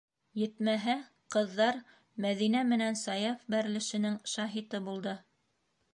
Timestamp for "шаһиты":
4.33-4.85